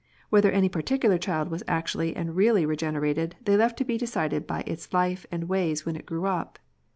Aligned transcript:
Whether 0.31 0.49
any 0.49 0.67
particular 0.67 1.19
child 1.19 1.49
was 1.49 1.61
actually 1.67 2.15
am} 2.15 2.33
really 2.33 2.65
regenerated 2.65 3.35
they 3.45 3.55
left 3.55 3.77
to 3.77 3.85
be 3.85 3.99
decided 3.99 4.47
by 4.47 4.61
its 4.65 4.91
life 4.95 5.27
and 5.31 5.43
ways 5.47 5.85
when 5.85 5.95
it 5.95 6.07
grew 6.07 6.25
up. 6.25 6.57